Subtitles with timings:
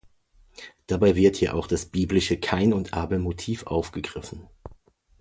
[0.87, 4.47] Dabei wird hier auch das biblische Kain und Abel-Motiv aufgegriffen.